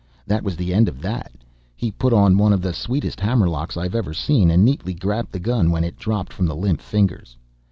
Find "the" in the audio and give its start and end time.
0.55-0.73, 2.63-2.73, 5.31-5.37, 6.47-6.55